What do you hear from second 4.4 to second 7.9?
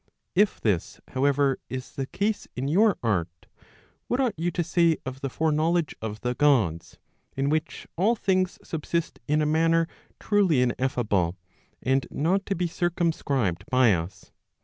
to say of the foreknowledge of the Gods, in which